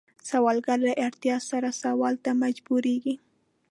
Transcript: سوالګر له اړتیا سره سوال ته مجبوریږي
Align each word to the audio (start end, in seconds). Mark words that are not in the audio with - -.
سوالګر 0.29 0.79
له 0.87 0.93
اړتیا 1.05 1.37
سره 1.49 1.69
سوال 1.83 2.15
ته 2.23 2.31
مجبوریږي 2.43 3.15